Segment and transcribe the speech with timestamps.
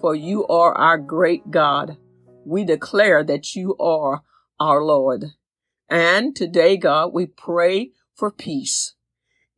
[0.00, 1.98] for you are our great God.
[2.44, 4.22] We declare that you are
[4.58, 5.26] our Lord.
[5.88, 8.94] And today, God, we pray for peace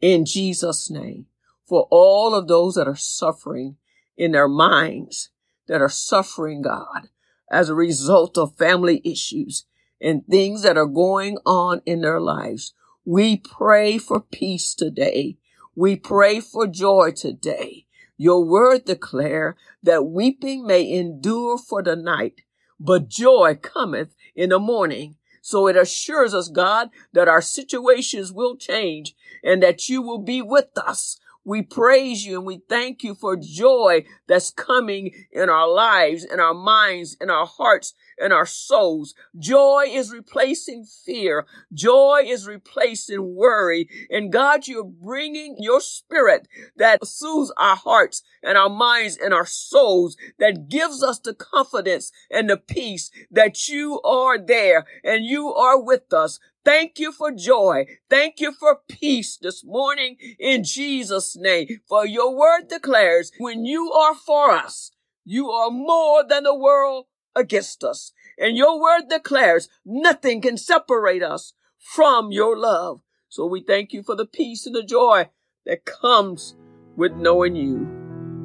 [0.01, 1.27] in Jesus' name
[1.67, 3.77] for all of those that are suffering
[4.17, 5.31] in their minds,
[5.69, 7.09] that are suffering, God,
[7.51, 9.67] as a result of family issues
[10.01, 12.75] and things that are going on in their lives.
[13.05, 15.39] We pray for peace today.
[15.75, 17.87] We pray for joy today.
[18.17, 22.43] Your word declare that weeping may endure for the night,
[22.79, 25.17] but joy cometh in the morning.
[25.41, 30.41] So it assures us, God, that our situations will change and that you will be
[30.41, 35.69] with us we praise you and we thank you for joy that's coming in our
[35.69, 39.15] lives, in our minds, in our hearts, in our souls.
[39.39, 41.47] Joy is replacing fear.
[41.73, 43.89] Joy is replacing worry.
[44.11, 49.47] And God, you're bringing your spirit that soothes our hearts and our minds and our
[49.47, 55.53] souls, that gives us the confidence and the peace that you are there and you
[55.53, 56.39] are with us.
[56.65, 57.87] Thank you for joy.
[58.09, 61.67] Thank you for peace this morning in Jesus' name.
[61.89, 64.93] For your word declares when you are for us,
[65.25, 68.13] you are more than the world against us.
[68.39, 73.01] And your word declares nothing can separate us from your love.
[73.29, 75.31] So we thank you for the peace and the joy
[75.67, 76.55] that comes
[76.97, 77.89] with knowing you.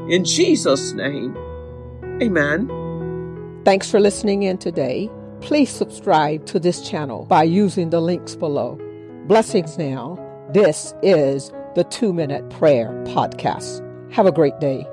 [0.10, 1.36] In Jesus' name,
[2.22, 2.72] amen.
[3.64, 5.12] Thanks for listening in today.
[5.42, 8.78] Please subscribe to this channel by using the links below.
[9.28, 10.18] Blessings now.
[10.52, 13.84] This is the Two Minute Prayer Podcast.
[14.12, 14.86] Have a great day.